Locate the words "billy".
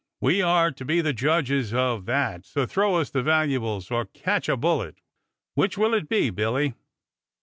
6.31-6.73